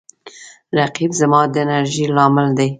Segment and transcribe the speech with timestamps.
[0.77, 2.69] رقیب زما د انرژۍ لامل دی